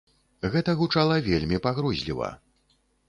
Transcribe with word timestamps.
Гэта 0.53 0.73
гучала 0.79 1.17
вельмі 1.29 1.59
пагрозліва. 1.67 2.31